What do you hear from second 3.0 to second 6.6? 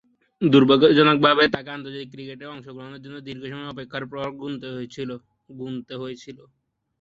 জন্যে দীর্ঘসময় অপেক্ষার প্রহর গুণতে হয়েছিল।